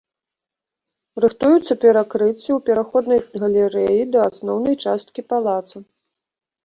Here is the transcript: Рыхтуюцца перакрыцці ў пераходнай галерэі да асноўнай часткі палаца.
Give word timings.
Рыхтуюцца 1.25 1.73
перакрыцці 1.83 2.49
ў 2.55 2.57
пераходнай 2.69 3.19
галерэі 3.43 4.01
да 4.17 4.27
асноўнай 4.33 4.75
часткі 4.91 5.21
палаца. 5.35 5.77